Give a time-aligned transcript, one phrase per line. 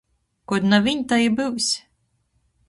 [0.51, 1.69] Kod naviņ tai i byus.